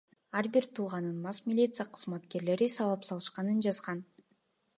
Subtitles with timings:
[0.39, 4.03] Ал бир тууганын мас милиция кызматкерлери сабап салышканын жазган.